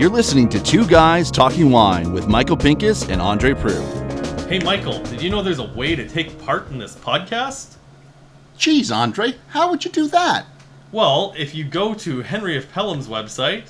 [0.00, 4.48] You're listening to Two Guys Talking Wine with Michael Pinkus and Andre Proulx.
[4.48, 7.76] Hey, Michael, did you know there's a way to take part in this podcast?
[8.56, 10.46] Geez, Andre, how would you do that?
[10.90, 13.64] Well, if you go to Henry of Pelham's website,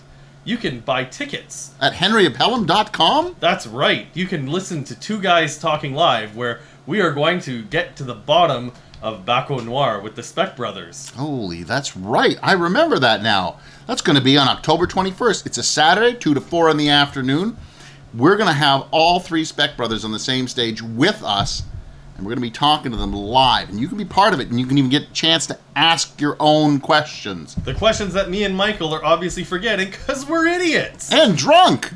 [0.44, 1.74] you can buy tickets.
[1.80, 3.34] At henryofpelham.com?
[3.40, 4.06] That's right.
[4.14, 8.04] You can listen to Two Guys Talking Live, where we are going to get to
[8.04, 8.70] the bottom
[9.02, 11.10] of Baco Noir with the Speck Brothers.
[11.10, 12.38] Holy, that's right.
[12.42, 13.58] I remember that now.
[13.86, 15.46] That's going to be on October 21st.
[15.46, 17.56] It's a Saturday, 2 to 4 in the afternoon.
[18.14, 21.62] We're going to have all three Speck Brothers on the same stage with us,
[22.16, 23.70] and we're going to be talking to them live.
[23.70, 25.58] And you can be part of it, and you can even get a chance to
[25.76, 27.54] ask your own questions.
[27.54, 31.12] The questions that me and Michael are obviously forgetting because we're idiots.
[31.20, 31.92] And drunk!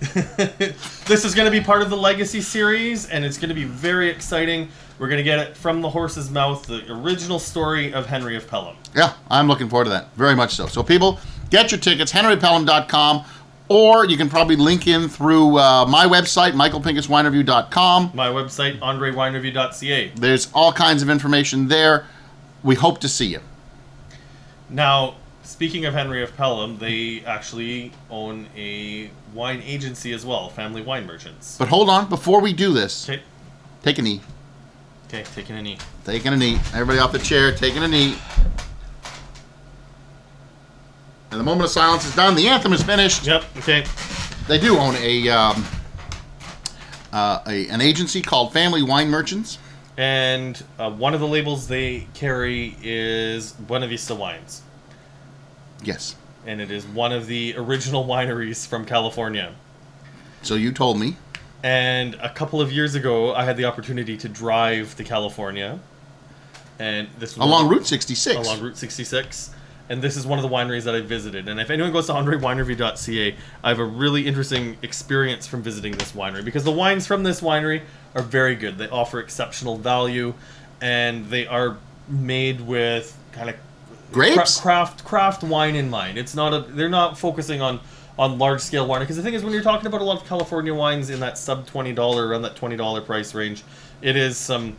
[0.00, 3.64] this is going to be part of the Legacy series, and it's going to be
[3.64, 4.70] very exciting.
[5.00, 8.46] We're going to get it from the horse's mouth, the original story of Henry of
[8.46, 8.76] Pelham.
[8.94, 10.14] Yeah, I'm looking forward to that.
[10.14, 10.66] Very much so.
[10.66, 11.18] So, people,
[11.48, 13.24] get your tickets, henrypelham.com,
[13.68, 18.10] or you can probably link in through uh, my website, michaelpinkuswinereview.com.
[18.12, 20.12] My website, andrewinereview.ca.
[20.16, 22.04] There's all kinds of information there.
[22.62, 23.40] We hope to see you.
[24.68, 30.82] Now, speaking of Henry of Pelham, they actually own a wine agency as well, Family
[30.82, 31.56] Wine Merchants.
[31.56, 33.22] But hold on, before we do this, Okay,
[33.82, 34.20] take a knee.
[35.12, 35.76] Okay, taking a knee.
[36.04, 36.56] Taking a knee.
[36.72, 38.16] Everybody off the chair, taking a knee.
[41.30, 42.34] And the moment of silence is done.
[42.34, 43.26] The anthem is finished.
[43.26, 43.44] Yep.
[43.58, 43.84] Okay.
[44.48, 45.64] They do own a, um,
[47.12, 49.58] uh, a an agency called Family Wine Merchants.
[49.96, 54.62] And uh, one of the labels they carry is Buena Vista Wines,
[55.82, 56.16] Yes.
[56.46, 59.52] and it is one of the original wineries from California.
[60.42, 61.16] So you told me.
[61.62, 65.78] And a couple of years ago, I had the opportunity to drive to California,
[66.78, 68.36] and this was Along Route 66.
[68.36, 69.50] along Route 66.
[69.90, 71.48] And this is one of the wineries that I visited.
[71.48, 76.12] And if anyone goes to andrewinereview.ca, I have a really interesting experience from visiting this
[76.12, 77.82] winery because the wines from this winery
[78.14, 78.78] are very good.
[78.78, 80.32] They offer exceptional value,
[80.80, 81.76] and they are
[82.08, 83.56] made with kind of
[84.12, 84.60] Grapes?
[84.60, 86.18] craft craft wine in mind.
[86.18, 87.80] It's not a they're not focusing on
[88.20, 90.28] on large scale wine because the thing is when you're talking about a lot of
[90.28, 93.64] California wines in that sub twenty dollar around that twenty dollar price range,
[94.02, 94.76] it is some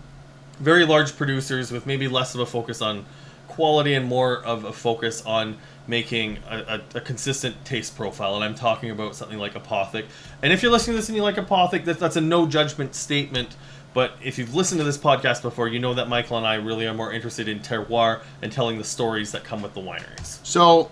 [0.59, 3.03] very large producers with maybe less of a focus on
[3.47, 5.57] quality and more of a focus on
[5.87, 8.35] making a, a, a consistent taste profile.
[8.35, 10.05] And I'm talking about something like Apothic.
[10.43, 12.93] And if you're listening to this and you like Apothic, that, that's a no judgment
[12.93, 13.55] statement.
[13.95, 16.85] But if you've listened to this podcast before, you know that Michael and I really
[16.85, 20.45] are more interested in terroir and telling the stories that come with the wineries.
[20.45, 20.91] So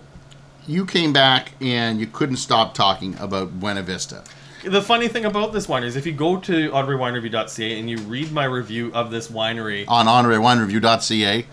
[0.70, 4.22] you came back and you couldn't stop talking about Buena Vista.
[4.64, 8.30] The funny thing about this winery is if you go to andrewinereview.ca and you read
[8.30, 11.46] my review of this winery, On honorarywinereview.ca.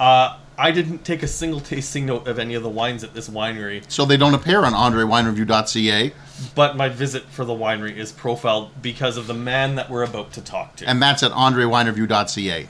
[0.00, 3.28] uh, I didn't take a single tasting note of any of the wines at this
[3.28, 6.12] winery, So they don't appear on honorarywinereview.ca.
[6.54, 10.32] but my visit for the winery is profiled because of the man that we're about
[10.34, 10.88] to talk to.
[10.88, 12.68] And that's at honorarywinereview.ca.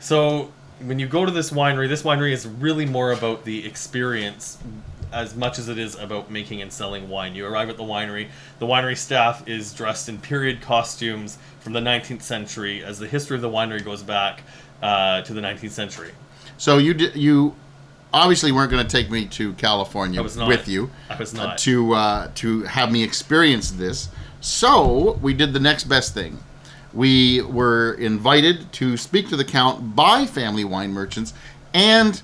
[0.00, 4.58] So when you go to this winery, this winery is really more about the experience
[5.12, 7.34] as much as it is about making and selling wine.
[7.34, 11.80] You arrive at the winery, the winery staff is dressed in period costumes from the
[11.80, 14.42] 19th century as the history of the winery goes back
[14.82, 16.12] uh, to the 19th century.
[16.56, 17.54] So you did, you
[18.12, 20.48] obviously weren't going to take me to California not.
[20.48, 24.08] with you I was uh, to uh, to have me experience this.
[24.40, 26.38] So we did the next best thing.
[26.94, 31.34] We were invited to speak to the count by family wine merchants
[31.74, 32.22] and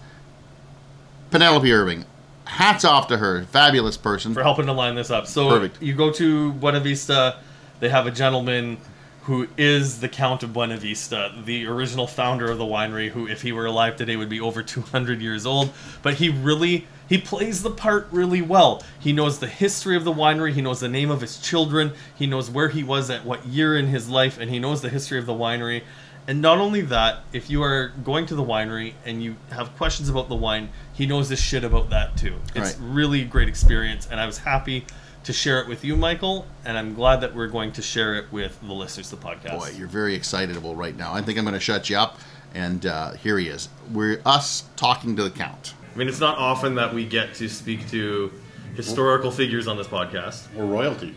[1.30, 2.04] Penelope Irving.
[2.44, 4.34] Hats off to her, fabulous person.
[4.34, 5.26] for helping to line this up.
[5.26, 5.82] So Perfect.
[5.82, 7.36] you go to Buena Vista,
[7.80, 8.78] they have a gentleman
[9.22, 13.40] who is the Count of Buena Vista, the original founder of the winery, who, if
[13.40, 15.72] he were alive today, would be over 200 years old.
[16.02, 18.82] But he really he plays the part really well.
[18.98, 20.52] He knows the history of the winery.
[20.52, 21.92] He knows the name of his children.
[22.14, 24.88] He knows where he was at what year in his life, and he knows the
[24.88, 25.82] history of the winery.
[26.26, 30.08] And not only that, if you are going to the winery and you have questions
[30.08, 32.36] about the wine, he knows this shit about that too.
[32.54, 32.76] It's Right.
[32.80, 34.86] really a great experience, and I was happy
[35.24, 38.26] to share it with you, Michael, and I'm glad that we're going to share it
[38.32, 39.58] with the listeners of the podcast.
[39.58, 41.12] Boy, you're very excitable right now.
[41.14, 42.18] I think I'm going to shut you up.
[42.54, 43.68] And uh, here he is.
[43.92, 45.74] We're us talking to the count.
[45.94, 48.32] I mean, it's not often that we get to speak to
[48.76, 51.16] historical figures on this podcast, Or royalty.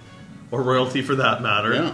[0.52, 1.74] or royalty for that matter.
[1.74, 1.94] Yeah.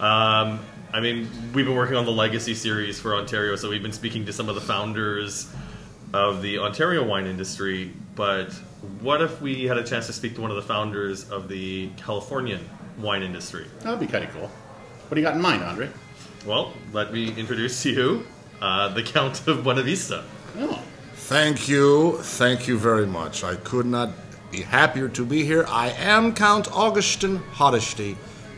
[0.00, 0.60] Um,
[0.94, 4.24] I mean, we've been working on the Legacy series for Ontario, so we've been speaking
[4.26, 5.52] to some of the founders
[6.12, 7.92] of the Ontario wine industry.
[8.14, 8.52] But
[9.00, 11.88] what if we had a chance to speak to one of the founders of the
[11.96, 12.60] Californian
[12.98, 13.66] wine industry?
[13.80, 14.46] That'd be kind of cool.
[14.46, 15.90] What do you got in mind, Andre?
[16.46, 18.26] Well, let me introduce to you
[18.62, 20.22] uh, the Count of Buena Vista.
[20.60, 20.80] Oh,
[21.14, 23.42] Thank you, thank you very much.
[23.42, 24.10] I could not
[24.52, 25.64] be happier to be here.
[25.68, 28.14] I am Count Agoston Haraszthy,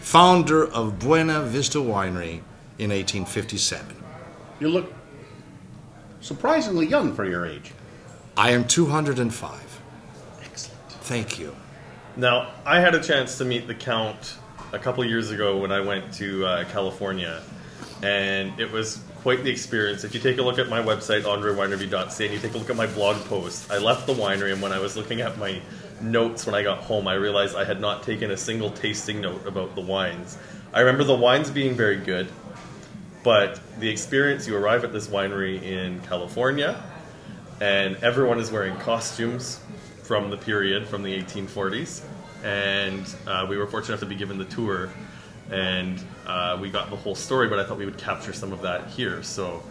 [0.06, 2.40] founder of Buena Vista Winery
[2.78, 3.96] in 1857.
[4.60, 4.92] You look
[6.20, 7.72] surprisingly young for your age.
[8.36, 9.80] I am 205.
[10.44, 10.80] Excellent.
[10.90, 11.56] Thank you.
[12.16, 14.36] Now, I had a chance to meet the Count
[14.72, 17.42] a couple years ago when I went to uh, California,
[18.04, 20.04] and it was quite the experience.
[20.04, 22.76] If you take a look at my website, andrewinereview.ca, and you take a look at
[22.76, 25.60] my blog post, I left the winery, and when I was looking at my
[26.00, 29.46] notes when I got home, I realized I had not taken a single tasting note
[29.46, 30.38] about the wines.
[30.72, 32.28] I remember the wines being very good,
[33.22, 36.82] but the experience you arrive at this winery in California,
[37.60, 39.60] and everyone is wearing costumes
[40.02, 42.02] from the period from the 1840s,
[42.44, 44.90] and uh, we were fortunate enough to be given the tour,
[45.50, 47.48] and uh, we got the whole story.
[47.48, 49.22] But I thought we would capture some of that here.
[49.22, 49.62] So,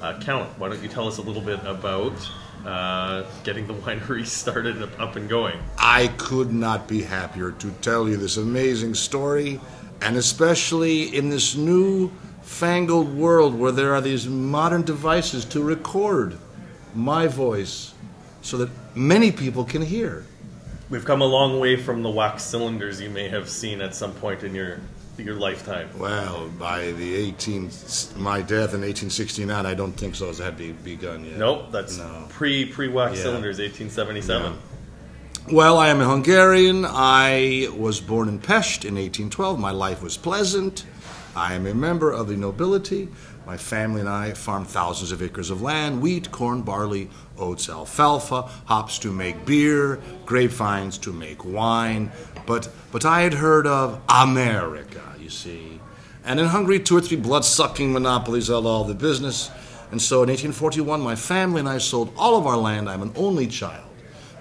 [0.00, 2.16] uh, Count, why don't you tell us a little bit about
[2.64, 5.58] uh, getting the winery started and up and going?
[5.78, 9.60] I could not be happier to tell you this amazing story,
[10.00, 12.10] and especially in this new
[12.42, 16.36] fangled world where there are these modern devices to record
[16.94, 17.94] my voice
[18.42, 20.24] so that many people can hear.
[20.90, 24.12] We've come a long way from the wax cylinders you may have seen at some
[24.12, 24.80] point in your
[25.18, 25.88] your lifetime.
[25.98, 27.70] Well, by the 18,
[28.16, 30.32] my death in 1869, I don't think so.
[30.34, 31.38] Had be, begun yet.
[31.38, 32.26] Nope, that's No.
[32.28, 33.24] pre pre wax Yeah.
[33.24, 34.54] cylinders, 1877.
[35.52, 36.86] Well, I am a Hungarian.
[36.88, 39.58] I was born in Pest in 1812.
[39.58, 40.84] My life was pleasant.
[41.36, 43.08] I am a member of the nobility.
[43.46, 48.42] My family and I farmed thousands of acres of land wheat, corn, barley, oats, alfalfa,
[48.64, 52.10] hops to make beer, grapevines to make wine.
[52.46, 55.78] But, but I had heard of America, you see.
[56.24, 59.50] And in Hungary, two or three blood sucking monopolies held all the business.
[59.90, 62.88] And so in 1841, my family and I sold all of our land.
[62.88, 63.84] I'm an only child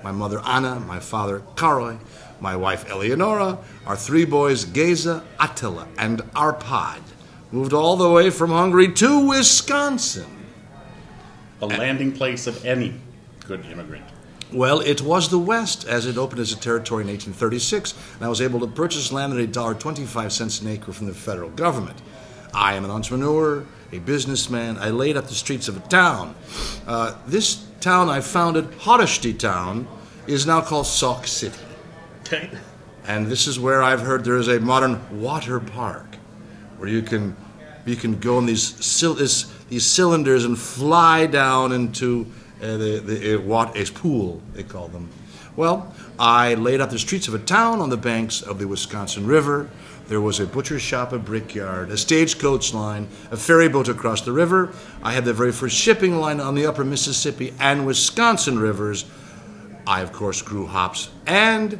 [0.03, 1.97] my mother Anna, my father Karoly,
[2.41, 3.57] my wife Eleonora,
[3.88, 7.01] our three boys Geza, Attila, and Arpad
[7.53, 10.25] moved all the way from Hungary to Wisconsin.
[11.61, 12.95] A landing place of any
[13.45, 14.05] good immigrant.
[14.51, 18.27] Well, it was the West as it opened as a territory in 1836, and I
[18.27, 22.01] was able to purchase land at $1.25 an acre from the federal government.
[22.55, 24.77] I am an entrepreneur, a businessman.
[24.79, 26.35] I laid up the streets of a town.
[26.88, 29.88] Uh, this town I founded, Haraszthy Town,
[30.25, 31.59] is now called Sauk City.
[32.21, 32.50] Okay.
[33.05, 36.15] And this is where I've heard there is a modern water park
[36.77, 37.35] where you can
[37.85, 38.74] you can go in these
[39.69, 42.27] these cylinders and fly down into
[42.62, 45.09] uh, the, the a, wat- a pool they call them.
[45.56, 49.27] Well, I laid out the streets of a town on the banks of the Wisconsin
[49.27, 49.69] River.
[50.07, 54.31] There was a butcher shop, a brickyard, a stagecoach line, a ferry boat across the
[54.31, 54.74] river.
[55.01, 59.06] I had the very first shipping line on the upper Mississippi and Wisconsin rivers.
[59.88, 61.79] I, of course, grew hops and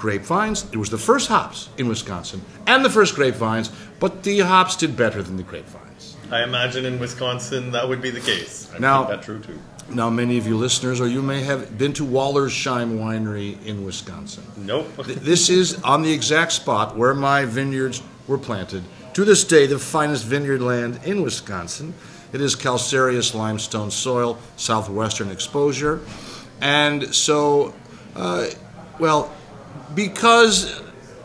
[0.00, 0.66] grapevines.
[0.72, 3.70] It was the first hops in Wisconsin and the first grapevines,
[4.00, 6.16] but the hops did better than the grapevines.
[6.32, 8.68] I imagine in Wisconsin that would be the case.
[8.74, 9.58] I Now- think that true too.
[9.92, 14.44] Now, many of you listeners, or you may have been to Wollersheim Winery in Wisconsin.
[14.56, 14.88] Nope.
[15.04, 18.84] This is on the exact spot where my vineyards were planted.
[19.14, 21.94] To this day, the finest vineyard land in Wisconsin.
[22.32, 25.98] It is calcareous limestone soil, southwestern exposure.
[26.60, 27.74] And so,
[28.14, 28.46] uh,
[29.00, 29.32] well,
[29.94, 30.82] because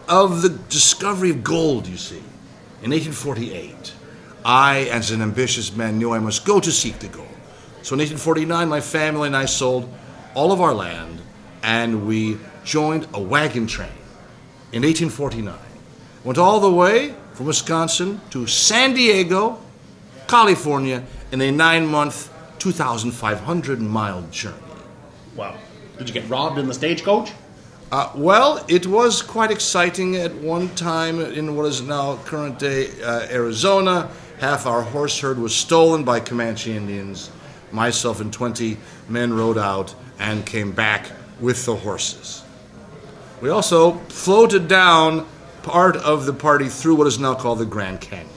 [0.08, 2.24] of the discovery of gold, you see,
[2.82, 3.94] in 1848,
[4.44, 7.28] I, as an ambitious man, knew I must go to seek the gold.
[7.82, 9.92] So in 1849, my family and I sold
[10.36, 11.22] all of our land
[11.64, 13.90] and we joined a wagon train
[14.72, 15.56] in 1849.
[16.24, 19.60] Went all the way from Wisconsin to San Diego,
[20.28, 24.58] California, in a nine month, 2,500 mile journey.
[25.36, 25.58] Wow.
[25.98, 27.32] Did you get robbed in the stagecoach?
[27.92, 32.90] Uh, well, it was quite exciting at one time in what is now current day
[33.02, 34.10] uh, Arizona.
[34.40, 37.30] Half our horse herd was stolen by Comanche Indians.
[37.72, 38.78] Myself and 20
[39.08, 42.44] men rode out and came back with the horses.
[43.40, 45.28] We also floated down
[45.62, 48.30] part of the party through what is now called the Grand Canyon.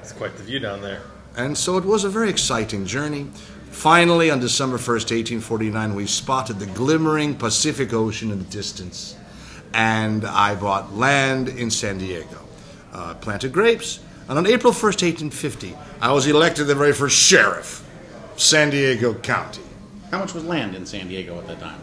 [0.00, 1.02] It's quite the view down there.
[1.36, 3.28] And so it was a very exciting journey.
[3.78, 9.16] Finally, on December 1st, 1849, we spotted the glimmering Pacific Ocean in the distance.
[9.72, 12.40] And I bought land in San Diego,
[12.92, 14.00] uh, planted grapes.
[14.28, 17.88] And on April 1st, 1850, I was elected the very first sheriff,
[18.34, 19.62] of San Diego County.
[20.10, 21.80] How much was land in San Diego at that time?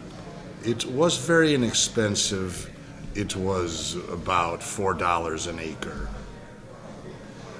[0.65, 2.69] It was very inexpensive.
[3.15, 6.09] It was about $4 an acre.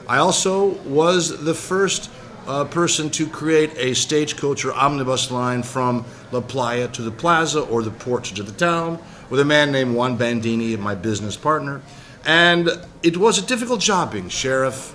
[0.09, 2.09] I also was the first
[2.47, 7.61] uh, person to create a stagecoach or omnibus line from La Playa to the plaza
[7.61, 8.99] or the port to the town
[9.29, 11.81] with a man named Juan Bandini, my business partner.
[12.25, 12.69] And
[13.03, 14.93] it was a difficult job being sheriff.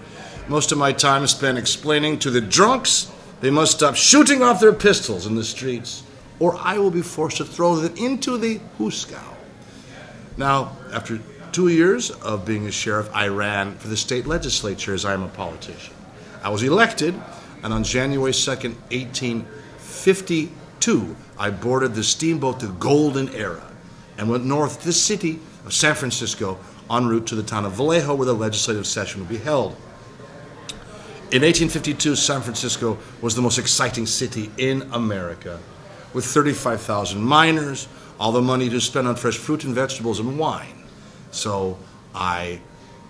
[0.48, 4.72] Most of my time spent explaining to the drunks they must stop shooting off their
[4.72, 6.02] pistols in the streets,
[6.38, 9.34] or I will be forced to throw them into the hoosegow.
[10.36, 11.20] Now, after
[11.52, 15.22] two years of being a sheriff, I ran for the state legislature as I am
[15.22, 15.94] a politician.
[16.42, 17.14] I was elected,
[17.62, 23.62] and on January 2nd, 1852, I boarded the steamboat the Golden Era
[24.18, 26.58] and went north to the city of San Francisco
[26.90, 29.76] en route to the town of Vallejo where the legislative session would be held.
[31.32, 35.60] In 1852, San Francisco was the most exciting city in America,
[36.12, 37.86] with 35,000 miners,
[38.18, 40.82] all the money to spend on fresh fruit and vegetables and wine.
[41.30, 41.78] So
[42.12, 42.60] I,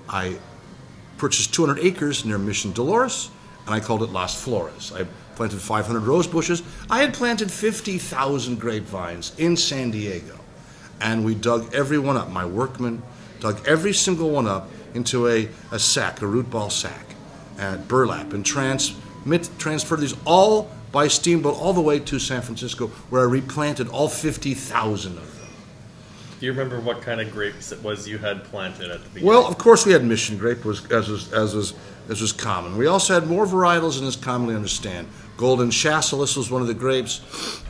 [0.07, 0.39] I
[1.17, 3.31] purchased 200 acres near Mission Dolores,
[3.71, 4.93] and I called it Las Flores.
[4.93, 6.63] I planted 500 rose bushes.
[6.91, 10.37] I had planted 50,000 grapevines in San Diego,
[11.01, 12.31] and we dug every one up.
[12.31, 13.01] My workmen
[13.39, 17.15] dug every single one up into a, a sack, a root ball sack,
[17.59, 22.89] and burlap, and transmit, transferred these all by steamboat all the way to San Francisco,
[23.09, 25.49] where I replanted all 50,000 of them.
[26.41, 29.29] Do you remember what kind of grapes it was you had planted at the beginning?
[29.29, 31.75] Well, of course, we had mission grape, was, as, was, as, was,
[32.11, 32.77] as was common.
[32.77, 35.07] We also had more varietals than is commonly understand.
[35.37, 37.21] Golden Chasselas was one of the grapes.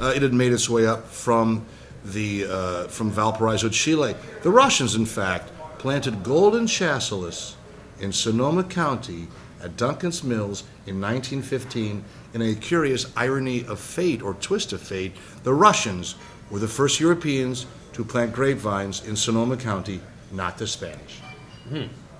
[0.01, 1.67] Uh, it had made its way up from,
[2.05, 4.17] the, uh, from Valparaiso, Chile.
[4.43, 7.55] The Russians, in fact, planted Golden Chasselas
[8.01, 9.29] in Sonoma County
[9.63, 15.13] at Duncan's Mills in 1915 in a curious irony of fate or twist of fate.
[15.43, 16.15] The Russians
[16.51, 20.01] were the first Europeans to plant grapevines in Sonoma County,
[20.33, 21.21] not the Spanish.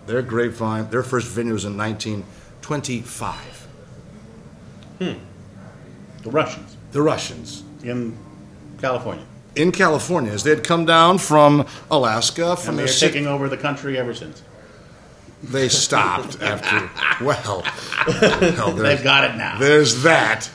[0.07, 3.67] Their grapevine, their first vineyard was in 1925.
[4.99, 5.13] Hmm.
[6.23, 8.17] The Russians The Russians in
[8.81, 9.25] California.
[9.57, 13.57] in California, as they had come down from Alaska, from And they're taking over the
[13.57, 14.43] country ever since.
[15.43, 16.91] They stopped after.
[17.25, 17.63] Well,
[18.07, 19.59] well, They've got it now.
[19.59, 20.51] there's that.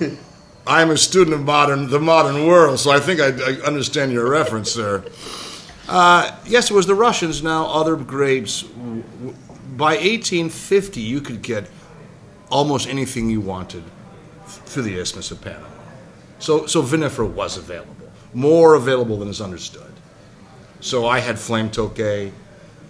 [0.66, 4.28] I'm a student of modern, the modern world, so I think I, I understand your
[4.28, 5.02] reference there.
[5.88, 7.42] Uh, yes, it was the Russians.
[7.42, 8.62] Now, other grapes.
[8.62, 11.68] By 1850, you could get
[12.50, 13.84] almost anything you wanted
[14.46, 15.66] through the Isthmus of Panama.
[16.38, 19.92] So, so vinifera was available, more available than is understood.
[20.80, 22.30] So I had Flame Tokay,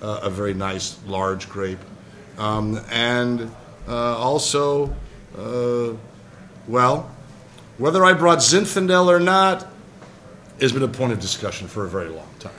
[0.02, 1.78] uh, a very nice large grape,
[2.38, 3.50] um, and
[3.88, 4.94] uh, also,
[5.38, 5.92] uh,
[6.66, 7.10] well,
[7.78, 9.66] whether I brought Zinfandel or not
[10.60, 12.52] has been a point of discussion for a very long time.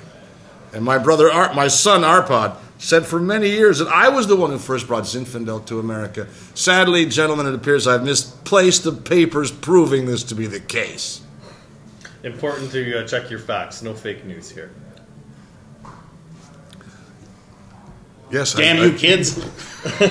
[0.77, 4.35] And my brother, Ar- my son Arpad, said for many years that I was the
[4.35, 6.27] one who first brought Zinfandel to America.
[6.53, 11.21] Sadly, gentlemen, it appears I've misplaced the papers proving this to be the case.
[12.21, 13.81] Important to uh, check your facts.
[13.81, 14.69] No fake news here.
[18.29, 19.35] Yes, I- Damn I- you, kids!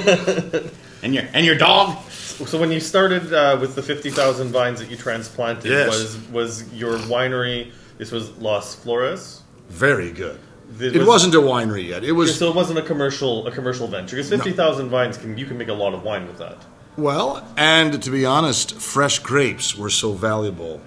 [1.04, 2.02] and your and your dog.
[2.10, 5.86] So when you started uh, with the fifty thousand vines that you transplanted, Yes.
[5.90, 7.70] was was your winery?
[7.98, 9.42] This was Las Flores.
[9.68, 10.40] Very good.
[10.80, 12.04] It was- wasn't a winery yet.
[12.04, 14.16] It was So it wasn't a commercial a commercial venture.
[14.16, 16.58] Because fifty thousand vines can you can make a lot of wine with that.
[16.96, 20.80] well, and to be honest, fresh grapes were so valuable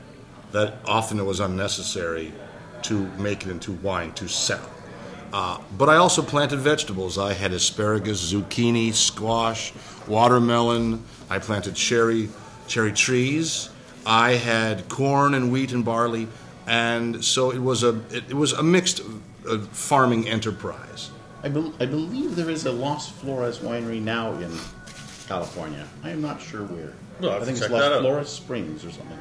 [0.51, 2.34] that often it was unnecessary
[2.84, 4.67] to make it into wine to sell.
[5.31, 7.19] Uh, but I also planted vegetables.
[7.19, 9.72] I had asparagus, zucchini, squash,
[10.08, 11.03] watermelon.
[11.29, 12.29] I planted cherry
[12.67, 13.69] cherry trees.
[14.05, 16.27] I had corn and wheat and barley,
[16.65, 19.01] and so it was a it, it was a mixed
[19.50, 21.12] uh, farming enterprise.
[21.44, 24.51] I, bel I believe there is a Los Flores winery now in
[25.27, 25.88] California.
[26.03, 26.94] I am not sure where.
[27.20, 27.91] We'll I think it's check that out.
[27.91, 29.18] Los Flores Springs or something.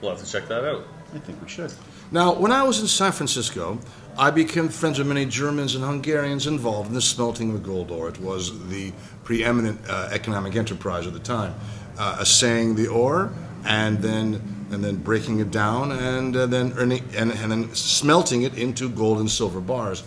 [0.00, 0.86] We'll have to check that out.
[1.14, 1.72] I think we should.
[2.12, 3.78] Now, when I was in San Francisco,
[4.16, 8.08] I became friends with many Germans and Hungarians involved in the smelting of gold ore.
[8.08, 8.92] It was the
[9.24, 11.54] preeminent uh, economic enterprise of the time,
[11.98, 13.32] uh, assaying the ore
[13.64, 18.42] and then and then breaking it down and uh, then earning, and, and then smelting
[18.42, 20.02] it into gold and silver bars.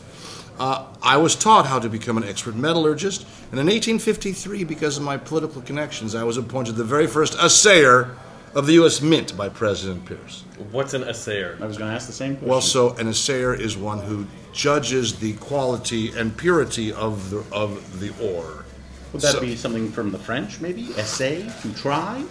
[0.60, 5.03] Uh, I was taught how to become an expert metallurgist, and in 1853, because of
[5.03, 8.15] my political connections, I was appointed the very first assayer
[8.53, 9.01] of the U.S.
[9.01, 10.43] Mint by President Pierce.
[10.72, 11.58] What's an assayer?
[11.60, 12.50] I was going to ask the same question.
[12.50, 18.00] Well, so an assayer is one who judges the quality and purity of the of
[18.00, 18.65] the ore.
[19.12, 20.89] would that so- be something from the French, maybe?
[20.98, 22.24] Essay to try.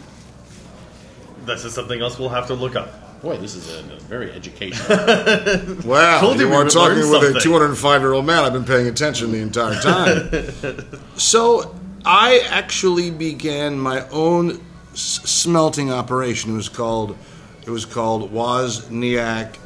[1.44, 3.20] This is something else we'll have to look up.
[3.22, 4.96] Boy, this is a, a very educational.
[5.84, 8.44] wow, Told you you we are talking learn with a 205 year old man.
[8.44, 10.98] I've been paying attention the entire time.
[11.16, 14.60] so I actually began my own
[14.92, 16.52] s- smelting operation.
[16.52, 17.16] It was called
[17.64, 19.56] it was called Wozniak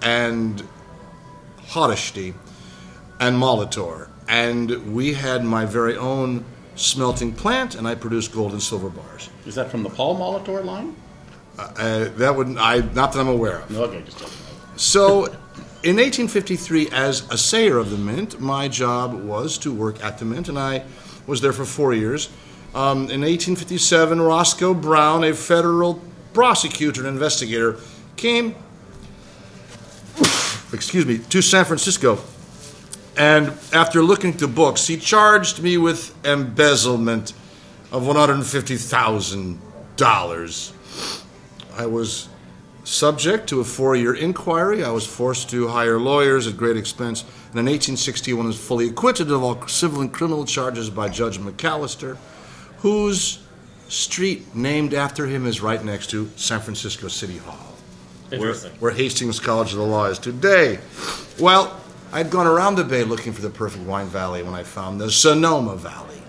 [0.00, 0.62] and
[1.70, 2.34] Haraszthy
[3.18, 6.44] and Molitor, and we had my very own
[6.76, 9.30] smelting plant, and I produce gold and silver bars.
[9.46, 10.94] Is that from the Paul Molitor line?
[11.58, 13.70] Uh, that would I not that I'm aware of.
[13.70, 14.34] No, okay, just checking.
[14.76, 15.24] So,
[15.82, 20.48] in 1853, as assayer of the mint, my job was to work at the mint,
[20.50, 20.84] and I
[21.26, 22.28] was there for four years.
[22.74, 26.02] Um, in 1857, Roscoe Brown, a federal
[26.34, 27.78] prosecutor and investigator,
[28.18, 28.54] came,
[30.74, 32.18] excuse me, to San Francisco.
[33.16, 37.32] And after looking through books, he charged me with embezzlement
[37.90, 40.72] of $150,000.
[41.78, 42.28] I was
[42.84, 44.84] subject to a four-year inquiry.
[44.84, 49.30] I was forced to hire lawyers at great expense, and in 1861 was fully acquitted
[49.30, 52.18] of all civil and criminal charges by Judge McAllister,
[52.78, 53.38] whose
[53.88, 57.74] street named after him is right next to San Francisco City Hall,
[58.28, 60.78] where, where Hastings College of the Law is today.
[61.40, 61.80] Well,
[62.12, 65.10] I'd gone around the bay looking for the perfect wine valley when I found the
[65.10, 66.22] Sonoma Valley.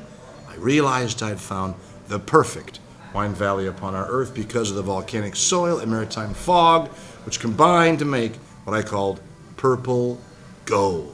[0.50, 1.76] I realized I'd found
[2.08, 2.80] the perfect
[3.14, 6.90] wine valley upon our earth because of the volcanic soil and maritime fog,
[7.26, 9.22] which combined to make what I called
[9.56, 10.20] purple
[10.66, 11.14] gold.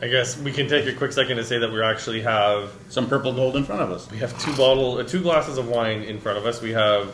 [0.00, 3.08] I guess we can take a quick second to say that we actually have Some
[3.08, 4.08] purple gold in front of us.
[4.10, 6.62] we have two bottle uh, two glasses of wine in front of us.
[6.62, 7.12] We have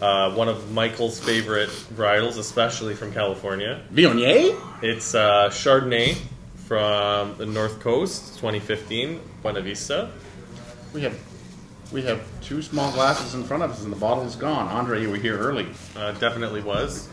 [0.00, 3.82] uh, one of Michael's favorite varietals, especially from California.
[3.92, 4.58] Viognier?
[4.82, 6.16] It's uh, Chardonnay
[6.54, 10.10] from the North Coast, 2015, Buena Vista.
[10.92, 11.18] We have
[11.92, 14.68] we have two small glasses in front of us, and the bottle is gone.
[14.68, 15.66] Andre, you were here early.
[15.96, 17.08] Uh, definitely was.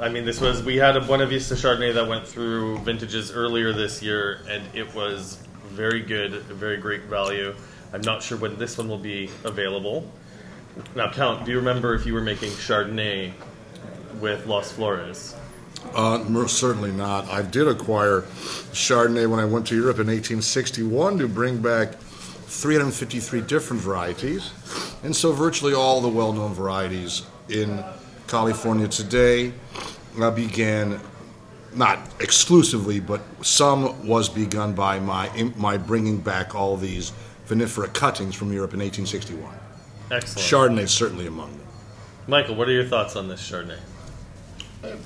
[0.00, 3.72] I mean, this was we had a Buena Vista Chardonnay that went through vintages earlier
[3.72, 5.38] this year, and it was
[5.68, 7.54] very good, very great value.
[7.92, 10.10] I'm not sure when this one will be available.
[10.94, 13.32] Now, Count, do you remember if you were making Chardonnay
[14.20, 15.36] with Los Flores?
[15.94, 17.28] Uh, certainly not.
[17.28, 18.22] I did acquire
[18.72, 24.52] Chardonnay when I went to Europe in 1861 to bring back 353 different varieties.
[25.02, 27.84] And so virtually all the well known varieties in
[28.26, 29.52] California today
[30.20, 30.98] uh, began,
[31.74, 37.12] not exclusively, but some was begun by my, my bringing back all these
[37.48, 39.63] vinifera cuttings from Europe in 1861.
[40.10, 40.78] Excellent.
[40.78, 41.66] Chardonnay is certainly among them.
[42.26, 43.78] Michael, what are your thoughts on this Chardonnay?
[44.82, 44.96] Uh,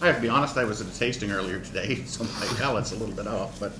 [0.00, 2.92] I have to be honest, I was at a tasting earlier today, so my palate's
[2.92, 3.72] a little bit off, but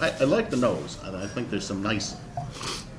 [0.00, 2.16] I, I like the nose, and I think there's some nice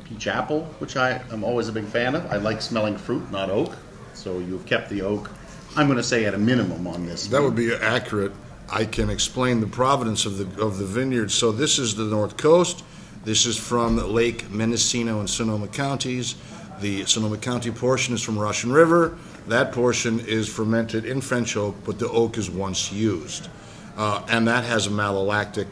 [0.06, 2.26] peach apple, which I am always a big fan of.
[2.32, 3.76] I like smelling fruit, not oak,
[4.14, 5.30] so you've kept the oak.
[5.76, 7.28] I'm going to say at a minimum on this.
[7.28, 8.32] That would be accurate.
[8.70, 11.32] I can explain the providence of the of the vineyard.
[11.32, 12.84] So this is the North Coast.
[13.24, 16.36] This is from Lake Mendocino and Sonoma counties.
[16.80, 19.18] The Sonoma County portion is from Russian River.
[19.48, 23.50] That portion is fermented in French oak, but the oak is once used,
[23.98, 25.68] uh, and that has a malolactic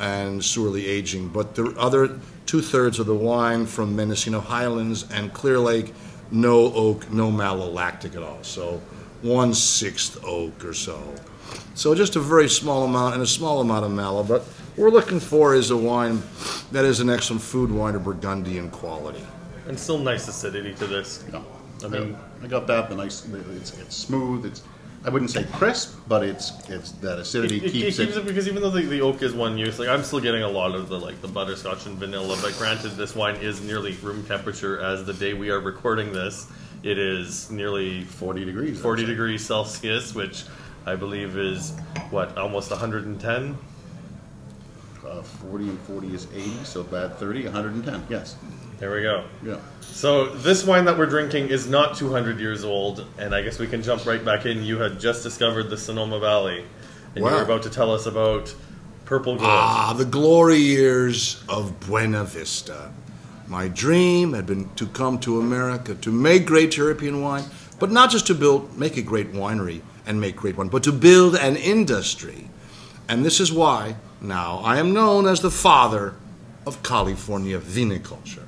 [0.00, 1.28] and sur lie aging.
[1.28, 5.94] But the other two thirds of the wine from Mendocino Highlands and Clear Lake,
[6.30, 8.42] no oak, no malolactic at all.
[8.42, 8.82] So
[9.22, 11.02] one sixth oak or so.
[11.74, 14.24] So just a very small amount and a small amount of mallow.
[14.24, 16.22] But what we're looking for is a wine
[16.72, 19.24] that is an excellent food wine of Burgundian quality.
[19.70, 21.22] And still nice acidity to this.
[21.32, 21.42] Yeah.
[21.84, 22.88] I mean- I got that.
[22.88, 24.44] The nice, it's, it's smooth.
[24.44, 24.64] It's,
[25.04, 28.22] I wouldn't say crisp, but it's it's that acidity It, it keeps keeps it.
[28.22, 30.48] it because even though the, the oak is one use, like I'm still getting a
[30.48, 32.36] lot of the like the butterscotch and vanilla.
[32.42, 36.50] But granted, this wine is nearly room temperature as the day we are recording this.
[36.82, 38.80] It is nearly 40 degrees.
[38.80, 40.46] 40 degrees Celsius, which
[40.84, 41.70] I believe is
[42.10, 43.56] what almost 110.
[45.06, 48.06] Uh, 40 and 40 is 80, so bad 30, 110.
[48.10, 48.36] Yes.
[48.78, 49.24] There we go.
[49.42, 49.56] Yeah.
[49.80, 53.66] So this wine that we're drinking is not 200 years old, and I guess we
[53.66, 54.62] can jump right back in.
[54.62, 56.64] You had just discovered the Sonoma Valley,
[57.14, 57.36] and you Wow.
[57.38, 58.54] were about to tell us about
[59.06, 59.48] Purple Gold.
[59.50, 62.90] Ah, the glory years of Buena Vista.
[63.48, 67.44] My dream had been to come to America to make great European wine,
[67.78, 70.92] but not just to build, make a great winery and make great wine, but to
[70.92, 72.48] build an industry.
[73.08, 76.14] And this is why now I am known as the father
[76.66, 78.46] of California viniculture,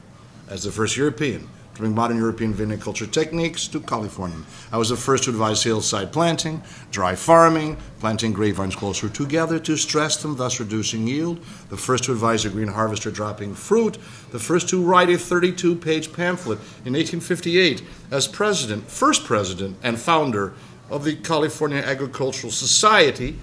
[0.48, 4.36] as the first European to bring modern European viniculture techniques to California.
[4.70, 9.76] I was the first to advise hillside planting, dry farming, planting grapevines closer together to
[9.76, 11.42] stress them, thus reducing yield.
[11.70, 13.96] The first to advise a green harvester dropping fruit.
[14.30, 19.98] The first to write a 32 page pamphlet in 1858 as president, first president, and
[19.98, 20.52] founder
[20.90, 23.38] of the California Agricultural Society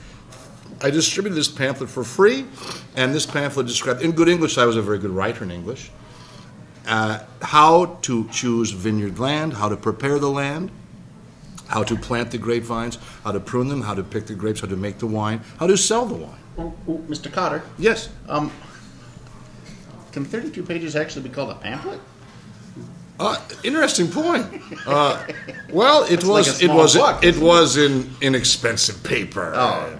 [0.81, 2.45] I distributed this pamphlet for free,
[2.95, 5.91] and this pamphlet described, in good English, I was a very good writer in English,
[6.87, 10.71] uh, how to choose vineyard land, how to prepare the land,
[11.67, 14.67] how to plant the grapevines, how to prune them, how to pick the grapes, how
[14.67, 16.39] to make the wine, how to sell the wine.
[16.57, 17.31] Oh, oh, Mr.
[17.31, 18.09] Cotter, Yes.
[18.27, 18.51] um,
[20.11, 21.99] can 32 pages actually be called a pamphlet?
[23.19, 24.47] Uh, interesting point.
[24.87, 25.21] Uh,
[25.71, 27.41] well, it was like it was book, it it?
[27.43, 29.51] was in inexpensive paper.
[29.55, 29.97] Oh.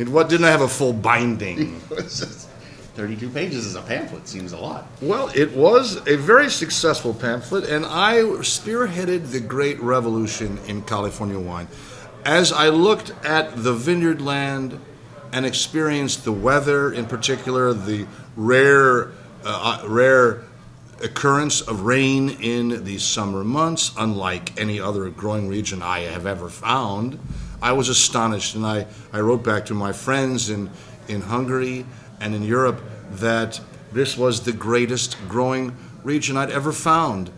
[0.00, 1.78] It what didn't have a full binding.
[1.90, 4.86] 32 pages is a pamphlet, seems a lot.
[5.02, 11.38] Well, it was a very successful pamphlet, and I spearheaded the great revolution in California
[11.38, 11.68] wine.
[12.24, 14.80] As I looked at the vineyard land
[15.34, 19.12] and experienced the weather, in particular, the rare,
[19.44, 20.44] uh, rare
[21.02, 26.48] occurrence of rain in the summer months, unlike any other growing region I have ever
[26.48, 27.18] found,
[27.62, 28.54] I was astonished.
[28.54, 30.70] And I, I wrote back to my friends in,
[31.08, 31.84] in Hungary
[32.20, 32.80] and in Europe
[33.12, 33.60] that
[33.92, 37.30] this was the greatest growing region I'd ever found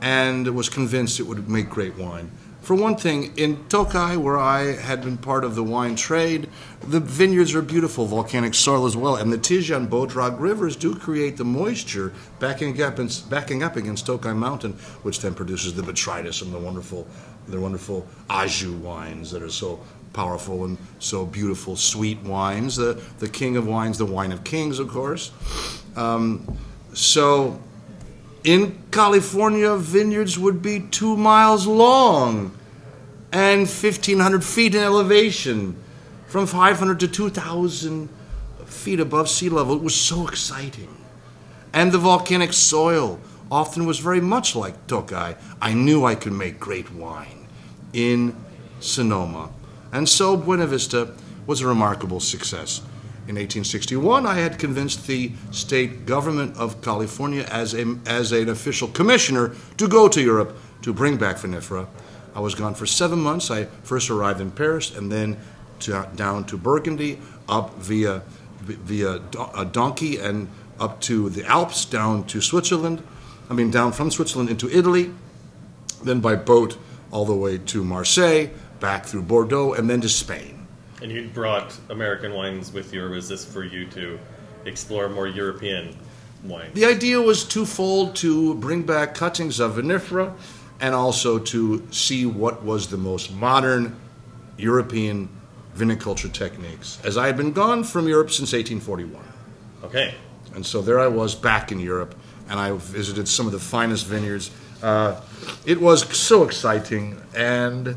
[0.00, 2.30] and was convinced it would make great wine.
[2.62, 6.48] For one thing, in Tokai, where I had been part of the wine trade,
[6.80, 11.36] the vineyards are beautiful, volcanic soil as well, and the Tijan Bodrog rivers do create
[11.36, 16.54] the moisture backing up, backing up against Tokai Mountain, which then produces the botrytis and
[16.54, 17.08] the wonderful,
[17.48, 19.80] the wonderful Aszú wines that are so
[20.12, 22.76] powerful and so beautiful, sweet wines.
[22.76, 25.32] The the king of wines, the wine of kings, of course.
[25.96, 26.56] Um,
[26.94, 27.60] so
[28.44, 32.56] in California, vineyards would be two miles long
[33.32, 35.82] and 1,500 feet in elevation,
[36.26, 38.08] from 500 to 2,000
[38.66, 39.76] feet above sea level.
[39.76, 40.94] It was so exciting.
[41.72, 43.18] And the volcanic soil
[43.52, 45.34] often was very much like Tokai.
[45.60, 47.46] I knew I could make great wine
[47.92, 48.34] in
[48.80, 49.50] Sonoma.
[49.92, 51.14] And so Buena Vista
[51.46, 52.78] was a remarkable success.
[53.28, 58.88] In 1861, I had convinced the state government of California as, a, as an official
[58.88, 61.86] commissioner to go to Europe to bring back vinifera.
[62.34, 63.50] I was gone for seven months.
[63.50, 65.36] I first arrived in Paris and then
[65.80, 68.22] to, down to Burgundy, up via,
[68.62, 69.20] via
[69.54, 70.48] a donkey and
[70.80, 73.02] up to the Alps, down to Switzerland.
[73.52, 75.12] I mean, down from Switzerland into Italy,
[76.02, 76.78] then by boat
[77.10, 78.46] all the way to Marseille,
[78.80, 80.66] back through Bordeaux, and then to Spain.
[81.02, 84.18] And you brought American wines with you, or was this for you to
[84.64, 85.94] explore more European
[86.44, 86.72] wines?
[86.72, 90.32] The idea was twofold to bring back cuttings of vinifera
[90.80, 93.94] and also to see what was the most modern
[94.56, 95.28] European
[95.76, 99.22] viniculture techniques, as I had been gone from Europe since 1841.
[99.84, 100.14] Okay.
[100.54, 102.14] And so there I was back in Europe,
[102.52, 104.50] and I visited some of the finest vineyards.
[104.82, 105.18] Uh,
[105.64, 107.96] it was so exciting, and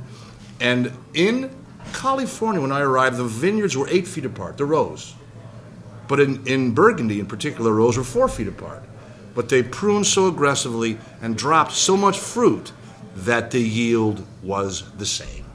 [0.61, 1.53] and in
[1.91, 5.13] California, when I arrived, the vineyards were eight feet apart, the rows.
[6.07, 8.83] But in, in Burgundy, in particular, rows were four feet apart.
[9.33, 12.71] But they pruned so aggressively and dropped so much fruit
[13.15, 15.45] that the yield was the same.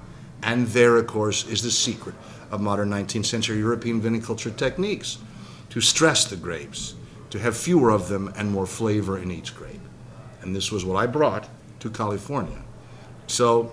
[0.42, 2.14] And there, of course, is the secret
[2.50, 5.18] of modern 19th century European viniculture techniques
[5.70, 6.94] to stress the grapes,
[7.30, 9.80] to have fewer of them and more flavor in each grape.
[10.42, 11.48] And this was what I brought
[11.80, 12.62] to California.
[13.26, 13.72] So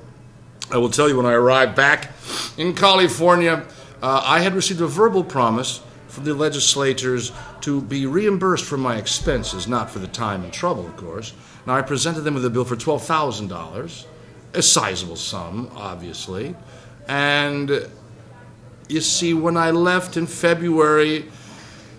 [0.72, 2.12] I will tell you when I arrived back
[2.58, 3.66] in California,
[4.02, 8.98] uh, I had received a verbal promise from the legislators to be reimbursed for my
[8.98, 11.34] expenses, not for the time and trouble, of course.
[11.66, 14.06] Now, I presented them with a bill for $12,000,
[14.54, 16.56] a sizable sum, obviously.
[17.08, 17.90] And
[18.88, 21.26] you see, when I left in February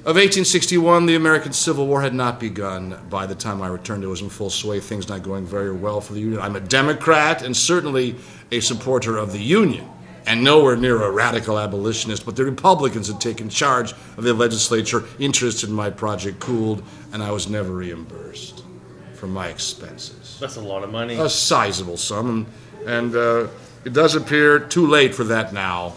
[0.09, 2.99] of 1861, the American Civil War had not begun.
[3.11, 6.01] By the time I returned, it was in full sway, things not going very well
[6.01, 6.41] for the Union.
[6.41, 8.17] I'm a Democrat and certainly
[8.51, 9.87] a supporter of the Union,
[10.27, 15.05] and nowhere near a radical abolitionist, but the Republicans had taken charge of the legislature.
[15.19, 18.65] Interest in my project cooled, and I was never reimbursed
[19.13, 20.39] for my expenses.
[20.41, 21.17] That's a lot of money.
[21.17, 22.47] A sizable sum,
[22.87, 23.49] and, and uh,
[23.85, 25.97] it does appear too late for that now.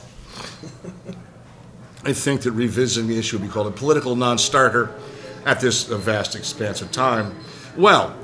[2.03, 4.91] I think that revisiting the issue would be called a political non starter
[5.45, 7.35] at this vast expanse of time.
[7.77, 8.15] Well,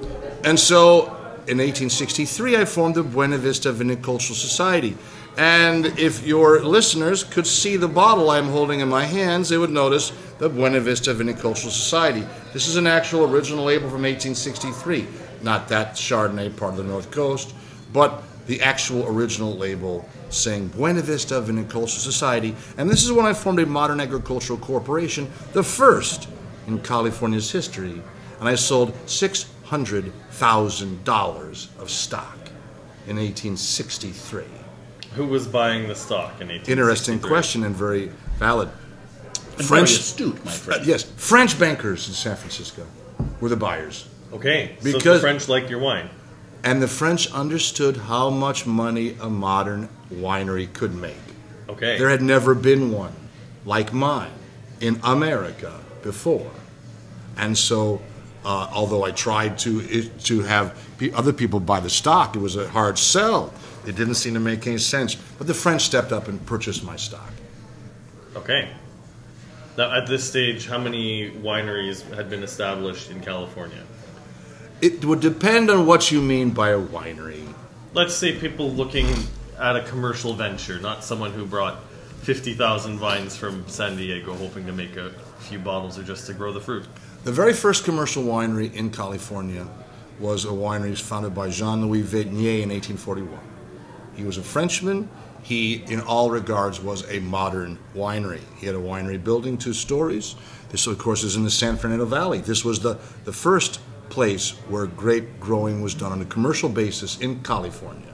[0.43, 1.05] and so
[1.47, 4.97] in 1863, I formed the Buena Vista Vinicultural Society.
[5.37, 9.69] And if your listeners could see the bottle I'm holding in my hands, they would
[9.69, 12.25] notice the Buena Vista Vinicultural Society.
[12.53, 15.07] This is an actual original label from 1863.
[15.43, 17.53] Not that Chardonnay part of the North Coast,
[17.93, 22.55] but the actual original label saying Buena Vista Vinicultural Society.
[22.77, 26.27] And this is when I formed a modern agricultural corporation, the first
[26.67, 28.01] in California's history.
[28.39, 32.38] And I sold $600,000 of stock
[33.07, 34.43] in 1863.
[35.15, 36.71] Who was buying the stock in 1863?
[36.73, 38.69] Interesting question and very valid.
[39.57, 40.86] And French- very astute, my friend.
[40.86, 42.86] Yes, French bankers in San Francisco
[43.41, 44.05] were the buyers.
[44.31, 46.10] Okay, so the Because- French liked your wine.
[46.67, 51.15] And the French understood how much money a modern winery could make.
[51.69, 51.97] Okay.
[51.97, 53.13] There had never been one
[53.63, 54.34] like mine
[54.82, 56.51] in America before.
[57.38, 58.01] And so,
[58.43, 62.58] uh, although I tried to, to have pe- other people buy the stock, it was
[62.58, 63.53] a hard sell.
[63.86, 65.15] It didn't seem to make any sense.
[65.15, 67.32] But the French stepped up and purchased my stock.
[68.36, 68.71] Okay.
[69.77, 73.84] Now, at this stage, how many wineries had been established in California?
[74.79, 77.51] It would depend on what you mean by a winery.
[77.93, 79.07] Let's say people looking
[79.59, 81.79] at a commercial venture, not someone who brought
[82.21, 85.09] 50,000 vines from San Diego hoping to make a
[85.39, 86.85] few bottles or just to grow the fruit.
[87.23, 89.67] The very first commercial winery in California
[90.19, 93.39] was a winery founded by Jean Louis Vignes in 1841.
[94.15, 95.09] He was a Frenchman.
[95.41, 98.41] He, in all regards, was a modern winery.
[98.57, 100.35] He had a winery building, two stories.
[100.69, 102.41] This, of course, is in the San Fernando Valley.
[102.41, 103.79] This was the, the first
[104.17, 108.12] place where grape growing was done on a commercial basis in California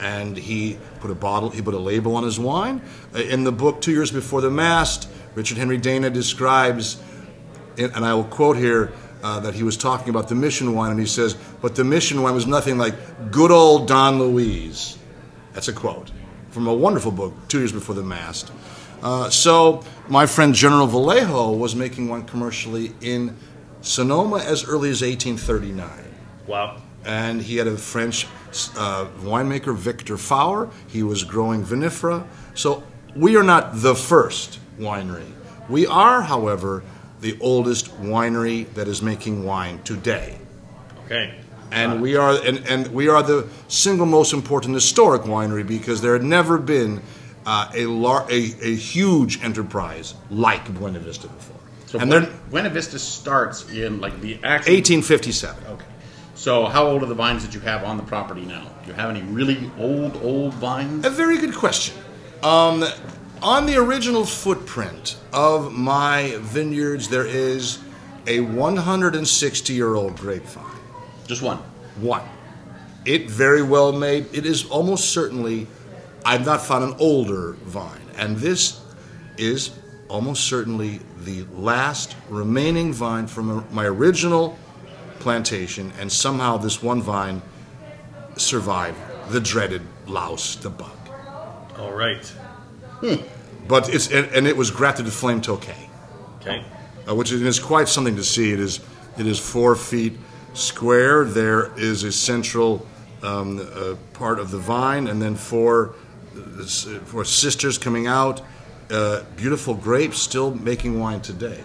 [0.00, 2.82] and he put a bottle, he put a label on his wine.
[3.14, 7.00] Uh, In the book, Two Years Before the Mast, Richard Henry Dana describes,
[7.76, 10.98] and I will quote here, uh, that he was talking about the mission wine, and
[10.98, 12.96] he says, But the mission wine was nothing like
[13.30, 14.98] good old Don Luis.
[15.52, 16.10] That's a quote
[16.50, 18.50] from a wonderful book, Two Years Before the Mast.
[19.04, 23.36] Uh, so, my friend General Vallejo was making wine commercially in
[23.80, 25.88] Sonoma as early as 1839
[26.46, 26.80] Wow.
[27.04, 28.26] and he had a French
[28.76, 30.70] uh, winemaker, Victor Faure.
[30.88, 32.26] He was growing vinifera.
[32.54, 32.82] So
[33.14, 35.30] we are not the first winery.
[35.68, 36.82] We are, however,
[37.20, 40.38] the oldest winery that is making wine today.
[41.04, 41.34] Okay.
[41.70, 46.14] And we are and, and we are the single most important historic winery because there
[46.14, 47.02] had never been
[47.44, 51.57] uh, a, lar- a a huge enterprise like Buena Vista before.
[51.88, 54.74] So and when, Buena Vista starts in like the actual.
[54.74, 55.64] 1857.
[55.68, 55.84] Okay.
[56.34, 58.70] So how old are the vines that you have on the property now?
[58.82, 61.06] Do you have any really old, old vines?
[61.06, 61.96] A very good question.
[62.42, 62.84] Um,
[63.40, 67.78] on the original footprint of my vineyards, there is
[68.26, 70.64] a 160 year old grapevine.
[71.26, 71.56] Just one.
[72.00, 72.28] One.
[73.06, 75.66] It very well may, it is almost certainly,
[76.22, 78.02] I've not found an older vine.
[78.18, 78.78] And this
[79.38, 79.70] is
[80.08, 84.58] almost certainly the last remaining vine from my original
[85.18, 85.92] plantation.
[85.98, 87.42] And somehow this one vine
[88.36, 88.98] survived
[89.30, 90.90] the dreaded louse, the bug.
[91.78, 92.32] All right.
[93.66, 95.76] But it's and, and it was grafted to flame tokay,
[96.40, 96.64] Okay.
[97.08, 98.52] uh, which is, is quite something to see.
[98.52, 98.80] It is
[99.18, 100.14] it is four feet
[100.54, 101.24] square.
[101.24, 102.86] There is a central
[103.22, 105.94] um, uh, part of the vine, and then four
[106.36, 106.64] uh,
[107.04, 108.40] four sisters coming out.
[108.90, 111.62] Uh, beautiful grapes, still making wine today.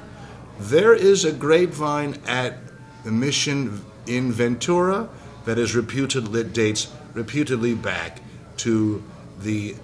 [0.59, 2.57] There is a grapevine at
[3.03, 5.09] the mission in Ventura
[5.45, 8.19] that is reputed that dates reputedly back
[8.57, 9.03] to
[9.39, 9.75] the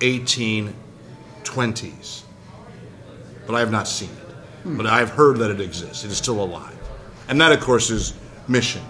[0.00, 2.22] 1820s.
[3.46, 4.76] But I have not seen it.
[4.76, 6.04] But I've heard that it exists.
[6.04, 6.76] It is still alive.
[7.28, 8.12] And that, of course, is
[8.48, 8.82] Mission.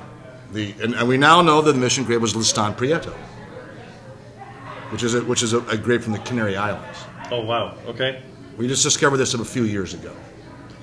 [0.52, 3.14] The, and, and we now know that the Mission grape was Listan Prieto,
[4.90, 6.98] which is, a, which is a, a grape from the Canary Islands.
[7.30, 7.76] Oh, wow.
[7.86, 8.22] Okay.
[8.56, 10.14] We just discovered this a few years ago.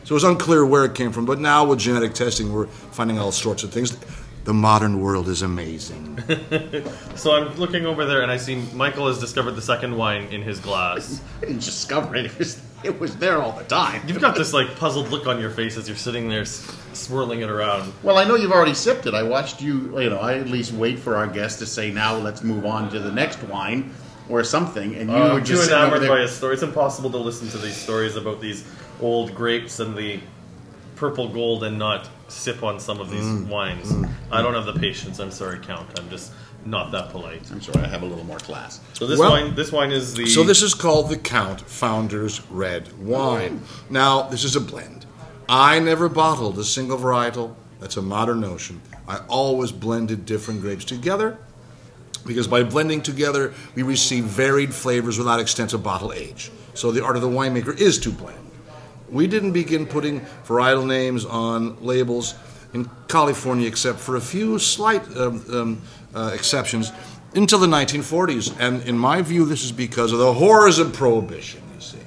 [0.04, 3.18] So it was unclear where it came from, but now with genetic testing, we're finding
[3.18, 3.98] all sorts of things.
[4.44, 6.20] The modern world is amazing.
[7.16, 10.44] So I'm looking over there and I see Michael has discovered the second wine in
[10.44, 11.22] his glass.
[11.42, 12.26] I didn't discover it.
[12.26, 14.02] It was, it was there all the time.
[14.08, 17.42] You've got this like puzzled look on your face as you're sitting there s- swirling
[17.42, 17.92] it around.
[18.04, 19.14] Well, I know you've already sipped it.
[19.14, 22.16] I watched you, you know, I at least wait for our guest to say, now
[22.16, 23.94] let's move on to the next wine
[24.30, 24.96] or something.
[24.96, 26.54] And you Uh, were just too enamored by a story.
[26.54, 28.64] It's impossible to listen to these stories about these
[29.02, 30.20] old grapes and the
[30.96, 33.48] purple gold and not sip on some of these Mm.
[33.48, 33.94] wines.
[34.32, 35.20] I don't have the patience.
[35.20, 35.88] I'm sorry, Count.
[36.00, 36.32] I'm just
[36.66, 37.42] not that polite.
[37.52, 38.80] I'm sorry, I have a little more class.
[38.94, 40.26] So this Well- wine, this wine is the.
[40.28, 43.62] So this is called the Count Founder's Red Wine.
[43.90, 45.06] Now, this is a blend.
[45.48, 47.54] I never bottled a single varietal.
[47.80, 48.82] That's a modern notion.
[49.08, 51.38] I always blended different grapes together
[52.26, 56.52] because by blending together, we receive varied flavors without extensive bottle age.
[56.74, 58.40] So the art of the winemaker is to blend.
[59.10, 62.34] We didn't begin putting varietal names on labels
[62.74, 65.82] in California, except for a few slight um, um,
[66.16, 66.92] uh, exceptions,
[67.36, 68.56] until the 1940s.
[68.60, 71.98] And in my view, this is because of the horrors of prohibition, you see.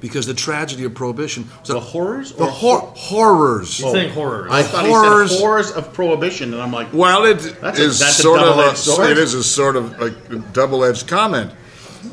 [0.00, 3.76] because the tragedy of prohibition was The horrors the or hor- horrors.
[3.78, 4.52] He's saying horrors.
[4.52, 7.82] I thought horrors- he said horrors of prohibition, and I'm like, Well, it That's a-
[7.82, 9.10] is that's a sort of double-edged a, sword.
[9.10, 10.10] it is a sort of a
[10.52, 11.50] double-edged comment.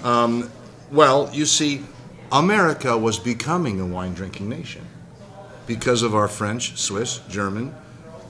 [0.03, 0.49] Um,
[0.91, 1.83] well, you see,
[2.31, 4.81] America was becoming a wine drinking nation
[5.67, 7.73] because of our French, Swiss, German,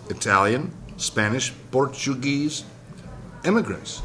[0.09, 2.63] Italian, Spanish, Portuguese
[3.43, 4.01] immigrants.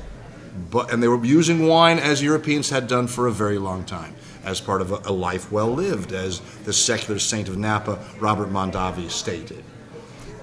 [0.70, 4.14] But, and they were using wine as Europeans had done for a very long time,
[4.44, 8.48] as part of a, a life well lived, as the secular saint of Napa, Robert
[8.50, 9.64] Mondavi, stated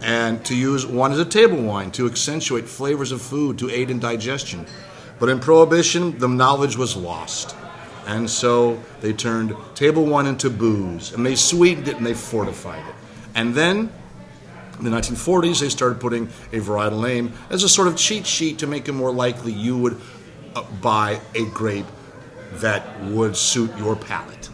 [0.02, 3.90] and to use wine as a table wine to accentuate flavors of food to aid
[3.90, 4.66] in digestion.
[5.20, 7.56] But in Prohibition, the knowledge was lost.
[8.06, 12.88] And so they turned table wine into booze, and they sweetened it and they fortified
[12.88, 12.96] it.
[13.36, 13.92] And then,
[14.80, 18.60] in the 1940s, they started putting a varietal name as a sort of cheat sheet
[18.60, 20.00] to make it more likely you would
[20.56, 21.86] uh, buy a grape
[22.54, 24.50] that would suit your palate.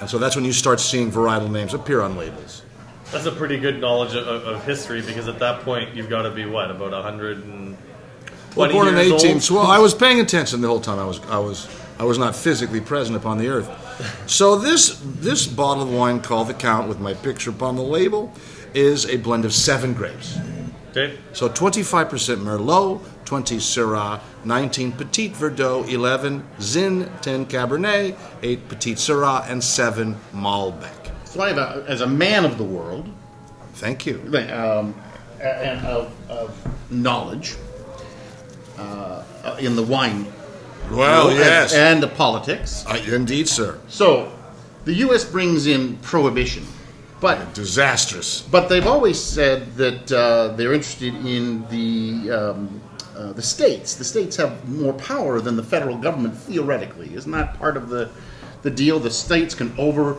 [0.00, 2.62] And so that's when you start seeing varietal names appear on labels.
[3.12, 6.30] That's a pretty good knowledge of, of history because at that point you've got to
[6.30, 7.76] be what about a hundred and
[8.54, 9.32] Well, born in years 18.
[9.32, 9.42] old?
[9.42, 10.98] So I was paying attention the whole time.
[10.98, 13.68] I was, I was, I was not physically present upon the earth.
[14.26, 18.32] So this this bottle of wine called the Count, with my picture upon the label,
[18.74, 20.38] is a blend of seven grapes.
[20.90, 21.18] Okay.
[21.32, 29.48] So 25% Merlot, 20 Syrah, 19 Petit Verdot, 11 Zin, 10 Cabernet, 8 Petite Sirah,
[29.48, 31.10] and 7 Malbec.
[31.24, 33.08] so I have a, as a man of the world,
[33.74, 34.20] Thank you.
[34.52, 34.94] um,
[35.40, 37.54] and of, of knowledge
[38.78, 39.22] uh,
[39.60, 40.26] in the wine
[40.90, 41.72] Well, world yes.
[41.72, 42.84] and, and the politics.
[42.86, 43.78] Uh, indeed, sir.
[43.88, 44.32] So,
[44.84, 45.24] the U.S.
[45.24, 46.66] brings in prohibition,
[47.20, 48.42] but Disastrous.
[48.42, 52.80] but they've always said that uh, they're interested in the um,
[53.16, 53.96] uh, the states.
[53.96, 57.14] The states have more power than the federal government theoretically.
[57.14, 58.10] Isn't that part of the
[58.62, 58.98] the deal?
[58.98, 60.16] The states can over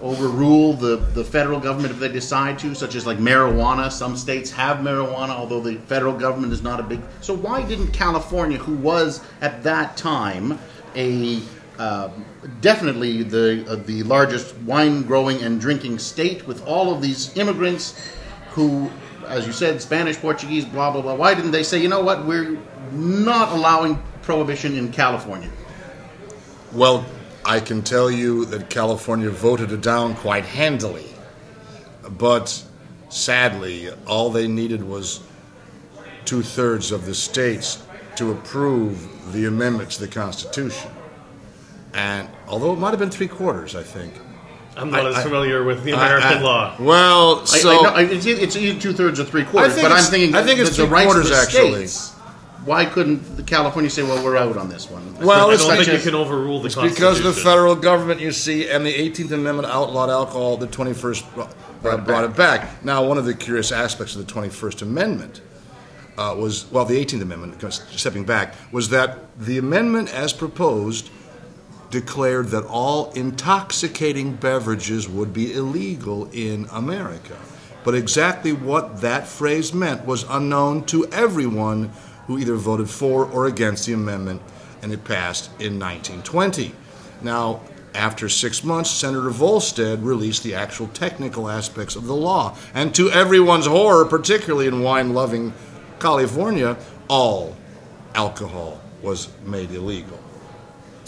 [0.00, 3.90] overrule the, the federal government if they decide to, such as like marijuana.
[3.90, 7.00] Some states have marijuana, although the federal government is not a big.
[7.20, 10.58] So why didn't California, who was at that time
[10.96, 11.40] a
[11.78, 12.10] uh,
[12.60, 17.94] definitely the uh, the largest wine growing and drinking state with all of these immigrants
[18.50, 18.90] who,
[19.26, 21.14] as you said, Spanish, Portuguese, blah blah blah.
[21.14, 22.58] Why didn't they say, you know what, we're
[22.92, 25.50] not allowing prohibition in California?
[26.72, 27.04] Well,
[27.44, 31.06] I can tell you that California voted it down quite handily.
[32.18, 32.62] But
[33.08, 35.20] sadly, all they needed was
[36.24, 37.82] two thirds of the states
[38.16, 40.90] to approve the amendment to the Constitution.
[41.94, 44.14] And although it might have been three quarters, I think.
[44.76, 46.76] I'm not I- as I- familiar with the American I- I- law.
[46.80, 47.86] Well, so.
[47.86, 50.60] I, I, it's, it's either two thirds or three quarters, but I'm thinking I think
[50.60, 51.86] it's the, three quarters, actually.
[51.86, 52.10] states.
[52.64, 55.16] Why couldn't the California say, "Well, we're out on this one"?
[55.16, 56.94] Well, I don't think you can overrule the Constitution.
[56.94, 61.98] because the federal government, you see, and the 18th Amendment outlawed alcohol, the 21st brought,
[61.98, 62.84] it brought it back.
[62.84, 65.40] Now, one of the curious aspects of the 21st Amendment
[66.16, 71.10] uh, was, well, the 18th Amendment, stepping back, was that the amendment as proposed
[71.92, 77.36] declared that all intoxicating beverages would be illegal in America.
[77.84, 81.92] But exactly what that phrase meant was unknown to everyone
[82.26, 84.40] who either voted for or against the amendment,
[84.80, 86.72] and it passed in 1920.
[87.20, 87.60] Now,
[87.94, 92.56] after six months, Senator Volstead released the actual technical aspects of the law.
[92.72, 95.52] And to everyone's horror, particularly in wine loving
[96.00, 96.78] California,
[97.08, 97.54] all
[98.14, 100.21] alcohol was made illegal.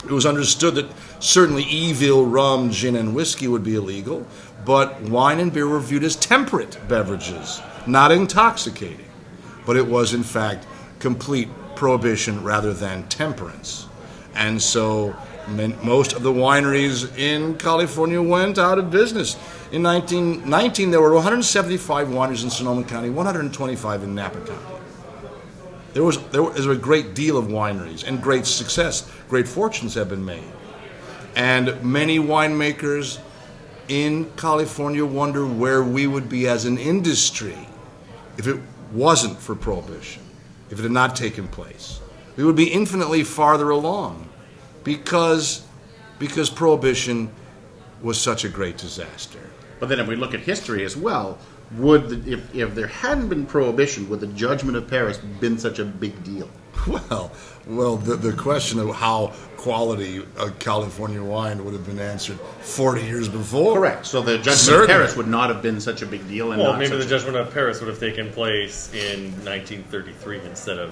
[0.05, 0.87] It was understood that
[1.19, 4.27] certainly evil rum, gin, and whiskey would be illegal,
[4.65, 9.07] but wine and beer were viewed as temperate beverages, not intoxicating.
[9.67, 10.67] But it was, in fact,
[10.99, 13.87] complete prohibition rather than temperance.
[14.35, 15.17] And so
[15.83, 19.35] most of the wineries in California went out of business.
[19.73, 24.74] In 1919, there were 175 wineries in Sonoma County, 125 in Napa County.
[25.95, 30.09] There was there was a great deal of wineries and great success, great fortunes have
[30.09, 30.53] been made,
[31.37, 33.21] and many winemakers
[33.87, 37.57] in California wonder where we would be as an industry
[38.37, 38.61] if it
[38.93, 40.23] wasn't for prohibition,
[40.69, 42.01] if it had not taken place.
[42.37, 44.29] We would be infinitely farther along,
[44.83, 45.65] because
[46.19, 47.31] because prohibition
[48.03, 49.39] was such a great disaster.
[49.79, 51.39] But then, if we look at history as well,
[51.77, 55.79] would the, if if there hadn't been prohibition, would the Judgment of Paris been such
[55.79, 56.49] a big deal?
[56.87, 57.33] Well,
[57.67, 63.03] well, the, the question of how quality a California wine would have been answered 40
[63.03, 63.77] years before.
[63.77, 64.05] Correct.
[64.05, 64.85] So the Judgment Certainly.
[64.85, 67.37] of Paris would not have been such a big deal, and Well, maybe the Judgment
[67.37, 70.91] of Paris would have taken place in 1933 instead of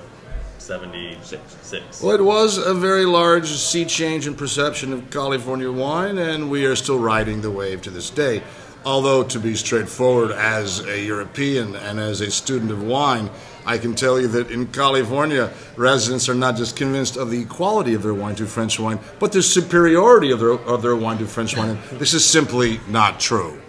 [0.69, 2.03] 1976.
[2.03, 6.65] Well, it was a very large sea change in perception of California wine, and we
[6.65, 8.43] are still riding the wave to this day.
[8.85, 13.31] Although, to be straightforward, as a European and as a student of wine,
[13.65, 17.95] I can tell you that in California, residents are not just convinced of the quality
[17.95, 21.27] of their wine to French wine, but the superiority of their, of their wine to
[21.27, 21.79] French wine.
[21.91, 23.61] And this is simply not true.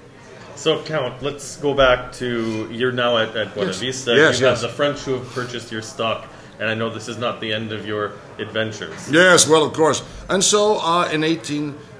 [0.56, 3.80] So, Count, let's go back to you're now at, at Buena Yes.
[3.80, 4.16] Vista.
[4.16, 4.62] Yes, you yes.
[4.62, 6.26] have the French who have purchased your stock,
[6.60, 9.12] and I know this is not the end of your adventures.
[9.12, 10.04] Yes, well, of course.
[10.30, 11.24] And so uh, in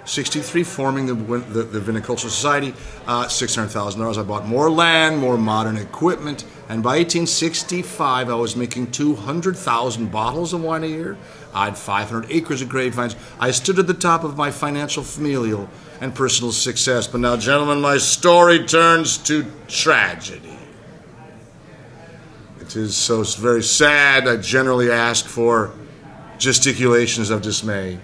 [0.04, 2.74] 1863, forming the, the, the Vinicultural Society,
[3.08, 6.44] uh, $600,000, I bought more land, more modern equipment.
[6.68, 11.18] And by 1865, I was making 200,000 bottles of wine a year.
[11.54, 13.16] I had 500 acres of grapevines.
[13.40, 15.70] I stood at the top of my financial, familial,
[16.02, 17.08] and personal success.
[17.08, 20.58] But now, gentlemen, my story turns to tragedy.
[22.60, 24.28] It is so very sad.
[24.28, 25.72] I generally ask for
[26.40, 28.00] gesticulations of dismay.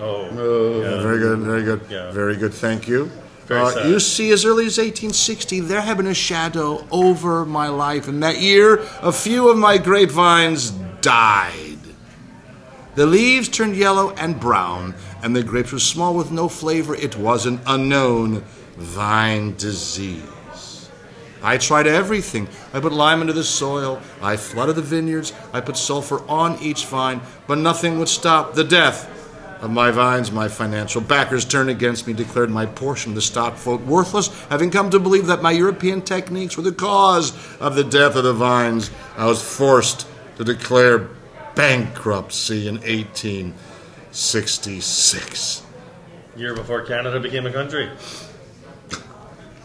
[0.00, 2.10] Oh, Yeah, very good, very good, Yeah.
[2.10, 2.52] very good.
[2.52, 3.10] Thank you.
[3.50, 8.08] Uh, you see, as early as 1860, there had been a shadow over my life.
[8.08, 10.70] In that year, a few of my grapevines
[11.02, 11.78] died.
[12.94, 16.94] The leaves turned yellow and brown, and the grapes were small with no flavor.
[16.94, 18.44] It was an unknown
[18.78, 20.22] vine disease.
[21.42, 22.48] I tried everything.
[22.72, 24.00] I put lime into the soil.
[24.22, 25.34] I flooded the vineyards.
[25.52, 29.10] I put sulfur on each vine, but nothing would stop the death
[29.60, 30.32] of my vines.
[30.32, 34.70] My financial backers turned against me, declared my portion of the stock vote worthless, having
[34.70, 38.32] come to believe that my European techniques were the cause of the death of the
[38.32, 38.90] vines.
[39.16, 41.08] I was forced to declare
[41.54, 45.62] bankruptcy in 1866.
[46.36, 47.88] year before Canada became a country.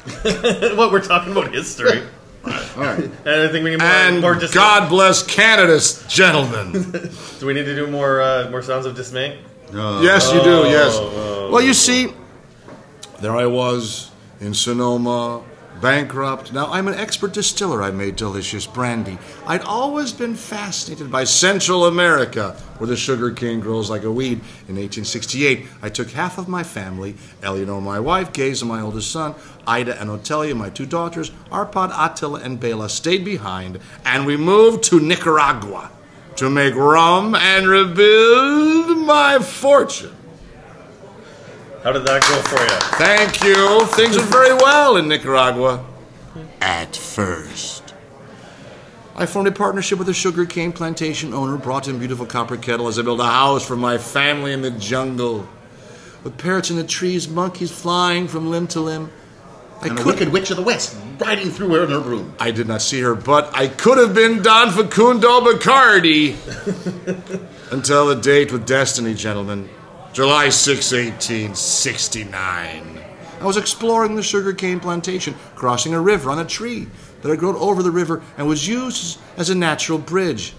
[0.76, 2.04] what we're talking about history.
[2.46, 3.10] All right.
[3.26, 6.72] Anything we need more, And more God bless Canada, gentlemen.
[7.40, 9.40] Do we need to do more uh, more sounds of dismay?
[9.74, 10.67] Oh, yes, you do.
[10.67, 10.95] Yes.
[10.95, 12.13] Oh, oh, Well, you see,
[13.22, 14.11] there I was
[14.41, 15.43] in Sonoma,
[15.82, 16.51] bankrupt.
[16.53, 17.82] Now I'm an expert distiller.
[17.82, 19.17] I made delicious brandy.
[19.47, 24.39] I'd always been fascinated by Central America, where the sugar cane grows like a weed.
[24.67, 29.36] In 1868, I took half of my family, Eleanor, my wife, Gaza, my oldest son,
[29.67, 34.84] Ida and Otelia, my two daughters, Arpad, Attila, and Bela, stayed behind, and we moved
[34.86, 35.91] to Nicaragua
[36.40, 40.16] to make rum and rebuild my fortune.
[41.84, 42.80] How did that go for you?
[42.98, 43.86] Thank you.
[43.88, 45.86] Things went very well in Nicaragua.
[46.62, 47.94] At first.
[49.18, 52.98] I formed a partnership with a sugarcane plantation owner, brought in beautiful copper kettle as
[52.98, 55.46] I built a house for my family in the jungle.
[56.24, 59.12] With parrots in the trees, monkeys flying from limb to limb.
[59.82, 62.34] I And Wicked Witch of the West riding through her in her broom.
[62.39, 66.36] I did not see her, but I could have been Don Facundo Bacardi.
[67.71, 69.69] Until the date with destiny, gentlemen.
[70.11, 72.99] July 6, 1869.
[73.39, 76.88] I was exploring the sugarcane plantation, crossing a river on a tree
[77.21, 80.53] that had grown over the river and was used as a natural bridge.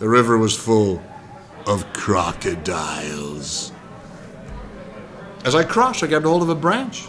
[0.00, 1.00] The river was full
[1.66, 3.70] of crocodiles.
[5.44, 7.04] As I crossed, I grabbed hold of a branch.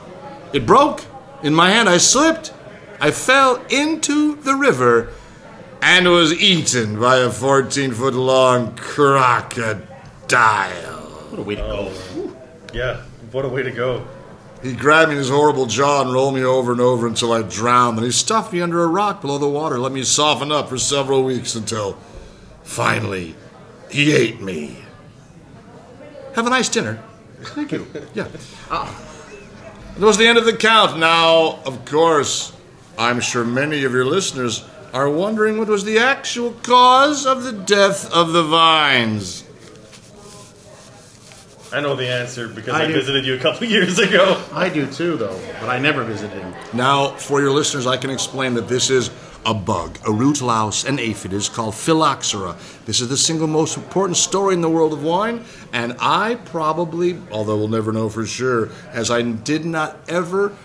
[0.53, 1.03] It broke.
[1.44, 2.54] In my hand, I slipped.
[3.02, 5.12] I fell into the river
[5.82, 9.84] and was eaten by a 14 foot long crocodile.
[11.30, 11.91] What a way to go.
[12.74, 13.02] Yeah,
[13.34, 14.08] what a way to go.
[14.62, 17.41] He grabbed me in his horrible jaw and rolled me over and over until I
[17.41, 17.98] drowned.
[17.98, 20.78] Then he stuffed me under a rock below the water, let me soften up for
[20.78, 21.98] several weeks until
[22.64, 23.36] finally
[23.89, 24.78] he ate me.
[26.36, 27.04] Have a nice dinner.
[27.41, 27.86] Thank you.
[28.14, 28.28] Yeah.
[28.72, 28.94] Uh,
[29.96, 30.98] It was the end of the count.
[30.98, 32.52] Now, of course,
[32.98, 37.52] I'm sure many of your listeners are wondering what was the actual cause of the
[37.54, 39.44] death of the vines.
[41.72, 42.94] I know the answer because I I, do.
[42.94, 44.44] visited you a couple years ago.
[44.52, 46.54] I do too, though, but I never visited him.
[46.74, 49.10] Now, for your listeners, I can explain that this is
[49.46, 51.34] a bug, a root louse, an aphid.
[51.34, 52.56] is called phylloxera.
[52.86, 57.20] This is the single most important story in the world of wine, and I probably,
[57.32, 60.56] although we'll never know for sure, as I did not ever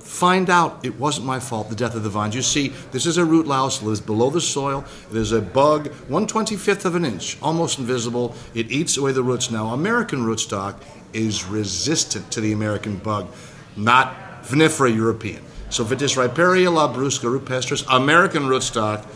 [0.00, 2.34] find out it wasn't my fault, the death of the vines.
[2.34, 4.84] You see, this is a root louse, lives below the soil.
[5.10, 8.34] It is a bug, 125th of an inch, almost invisible.
[8.54, 9.50] It eats away the roots.
[9.50, 10.76] Now, American rootstock
[11.12, 13.28] is resistant to the American bug,
[13.76, 15.42] not vinifera european.
[15.70, 19.06] So Vitis riparia, la labrusca, rupestris, American rootstock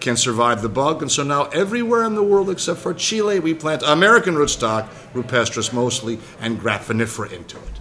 [0.00, 3.54] can survive the bug, and so now everywhere in the world except for Chile, we
[3.54, 7.80] plant American rootstock, rupestris mostly, and graft into it.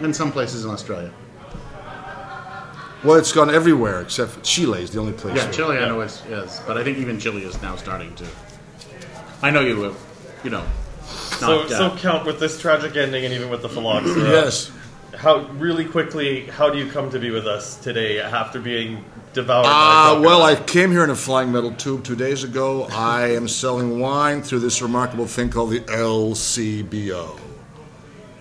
[0.00, 1.12] In some places in Australia.
[3.04, 5.36] Well, it's gone everywhere except for Chile is the only place.
[5.36, 8.14] Yeah, where- Chile, I know is, is, but I think even Chile is now starting
[8.16, 8.26] to.
[9.42, 9.96] I know you have,
[10.42, 10.64] you know.
[11.04, 14.28] So, Not, so uh, count with this tragic ending, and even with the phylloxera.
[14.30, 14.72] Yes.
[15.14, 16.46] How really quickly?
[16.46, 19.64] How do you come to be with us today after being devoured?
[19.64, 22.84] by Ah, well, I came here in a flying metal tube two days ago.
[22.90, 27.38] I am selling wine through this remarkable thing called the LCBO.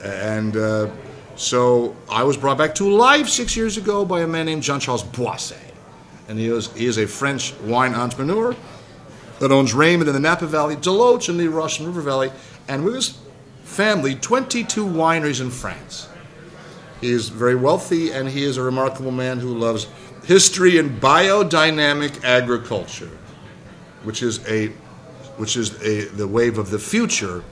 [0.04, 0.90] And uh,
[1.36, 4.80] so I was brought back to life six years ago by a man named Jean
[4.80, 5.58] Charles Boisset.
[6.28, 8.56] And he is, he is a French wine entrepreneur
[9.40, 12.32] that owns Raymond in the Napa Valley, Deloach in the Russian River Valley,
[12.68, 13.18] and with his
[13.64, 16.08] family, 22 wineries in France.
[17.02, 19.88] He is very wealthy, and he is a remarkable man who loves
[20.26, 23.12] history and biodynamic agriculture,
[24.04, 24.68] which is a,
[25.38, 27.44] which is a the wave of the future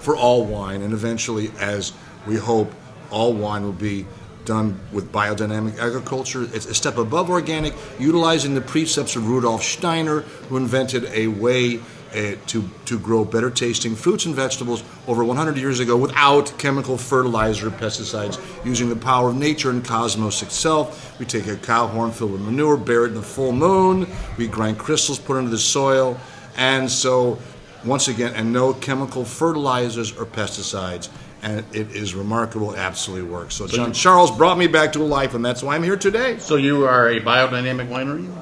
[0.00, 1.92] for all wine, and eventually, as
[2.26, 2.72] we hope,
[3.10, 4.06] all wine will be
[4.44, 6.48] done with biodynamic agriculture.
[6.52, 11.80] It's a step above organic, utilizing the precepts of Rudolf Steiner, who invented a way
[12.14, 16.98] uh, to, to grow better tasting fruits and vegetables over 100 years ago without chemical
[16.98, 21.18] fertilizer or pesticides, using the power of nature and cosmos itself.
[21.18, 24.06] We take a cow horn filled with manure, bury it in the full moon,
[24.36, 26.18] we grind crystals, put into the soil,
[26.56, 27.38] and so
[27.84, 31.08] once again, and no chemical fertilizers or pesticides.
[31.44, 33.56] And it is remarkable, absolutely works.
[33.56, 36.38] So, Jean Charles brought me back to life, and that's why I'm here today.
[36.38, 38.32] So you are a biodynamic winery?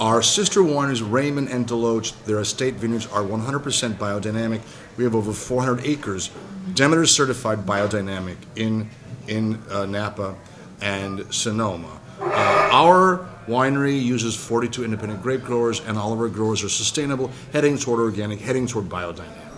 [0.00, 4.62] Our sister wineries, Raymond and Deloach, their estate vineyards are 100% biodynamic.
[4.96, 6.30] We have over 400 acres,
[6.72, 8.88] Demeter certified biodynamic in
[9.28, 10.34] in uh, Napa
[10.80, 12.00] and Sonoma.
[12.20, 12.24] Uh,
[12.72, 17.76] our winery uses 42 independent grape growers, and all of our growers are sustainable, heading
[17.78, 19.48] toward organic, heading toward biodynamic.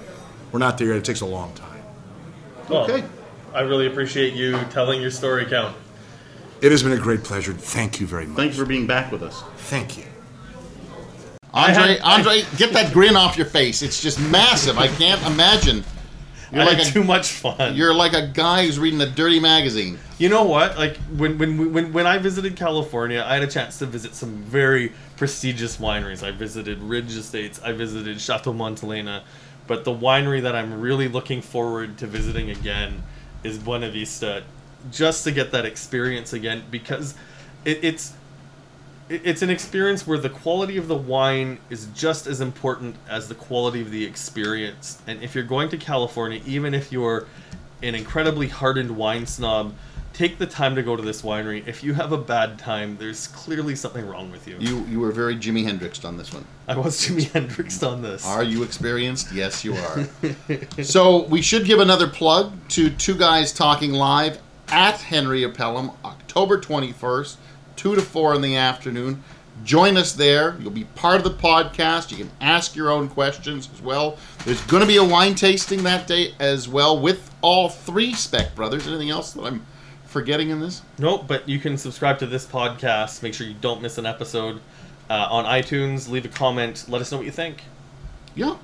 [0.50, 1.82] We're not there yet; it takes a long time.
[2.68, 3.04] Well, Okay.
[3.54, 5.76] I really appreciate you telling your story, Count.
[6.60, 7.52] It has been a great pleasure.
[7.52, 8.36] Thank you very much.
[8.36, 9.42] Thanks for being back with us.
[9.56, 10.04] Thank you.
[11.54, 13.82] Andre, had- Andre, get that grin off your face.
[13.82, 14.78] It's just massive.
[14.78, 15.84] I can't imagine.
[16.50, 17.74] You're I like had a too much fun.
[17.76, 19.98] you're like a guy who's reading a dirty magazine.
[20.18, 20.76] You know what?
[20.76, 24.36] Like when when when when I visited California, I had a chance to visit some
[24.42, 26.22] very prestigious wineries.
[26.22, 27.58] I visited Ridge Estates.
[27.64, 29.22] I visited Chateau Montelena,
[29.66, 33.02] but the winery that I'm really looking forward to visiting again
[33.44, 34.42] is Buena Vista,
[34.90, 37.14] just to get that experience again because
[37.64, 38.16] it, it's it-
[39.12, 43.34] it's an experience where the quality of the wine is just as important as the
[43.34, 45.00] quality of the experience.
[45.06, 47.26] And if you're going to California, even if you're
[47.82, 49.74] an incredibly hardened wine snob,
[50.12, 51.66] take the time to go to this winery.
[51.66, 54.56] If you have a bad time, there's clearly something wrong with you.
[54.58, 56.44] You you were very Jimi Hendrix on this one.
[56.68, 58.26] I was Jimi Hendrix on this.
[58.26, 59.32] Are you experienced?
[59.32, 60.08] Yes, you are.
[60.82, 65.90] so we should give another plug to Two Guys Talking Live at Henry of Pelham,
[66.04, 67.36] October 21st,
[67.82, 69.24] 2 to 4 in the afternoon.
[69.64, 70.56] Join us there.
[70.60, 72.12] You'll be part of the podcast.
[72.12, 74.18] You can ask your own questions as well.
[74.44, 78.54] There's going to be a wine tasting that day as well with all three Speck
[78.54, 78.86] Brothers.
[78.86, 79.66] Anything else that I'm
[80.06, 80.82] forgetting in this?
[80.98, 83.20] Nope, but you can subscribe to this podcast.
[83.20, 84.60] Make sure you don't miss an episode
[85.10, 86.08] uh, on iTunes.
[86.08, 86.84] Leave a comment.
[86.88, 87.64] Let us know what you think.
[88.36, 88.58] Yeah.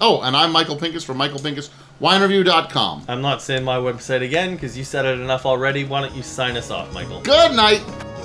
[0.00, 3.04] Oh, and I'm Michael Pinkus from michaelpinkuswinereview.com.
[3.06, 5.84] I'm not saying my website again because you said it enough already.
[5.84, 7.20] Why don't you sign us off, Michael?
[7.22, 7.82] Good night.